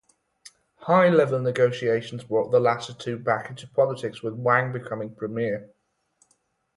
High 0.77 1.09
level 1.09 1.39
negotiations 1.41 2.23
brought 2.23 2.49
the 2.49 2.59
latter 2.59 2.91
two 2.91 3.19
back 3.19 3.51
into 3.51 3.67
politics 3.67 4.23
with 4.23 4.33
Wang 4.33 4.71
becoming 4.71 5.13
premier. 5.13 5.75